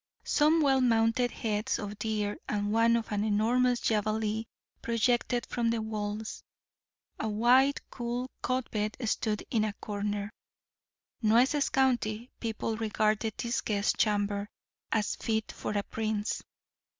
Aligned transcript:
Some 0.25 0.61
well 0.61 0.81
mounted 0.81 1.29
heads 1.29 1.77
of 1.77 1.99
deer 1.99 2.39
and 2.49 2.73
one 2.73 2.95
of 2.95 3.11
an 3.11 3.23
enormous 3.23 3.87
black 3.87 4.03
javeli 4.03 4.47
projected 4.81 5.45
from 5.45 5.69
the 5.69 5.79
walls. 5.79 6.43
A 7.19 7.29
wide, 7.29 7.81
cool 7.91 8.27
cot 8.41 8.71
bed 8.71 8.97
stood 9.07 9.43
in 9.51 9.63
a 9.63 9.73
corner. 9.73 10.33
Nueces 11.21 11.69
County 11.69 12.31
people 12.39 12.77
regarded 12.77 13.35
this 13.37 13.61
guest 13.61 13.97
chamber 13.99 14.49
as 14.91 15.17
fit 15.17 15.51
for 15.51 15.73
a 15.77 15.83
prince. 15.83 16.41